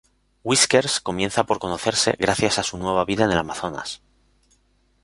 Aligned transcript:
Whiskers 0.43 0.99
comienzan 0.99 1.45
por 1.45 1.59
conocerse, 1.59 2.15
gracias 2.17 2.57
a 2.57 2.63
su 2.63 2.79
nueva 2.79 3.05
vida 3.05 3.23
en 3.25 3.33
el 3.33 3.37
Amazonas. 3.37 4.01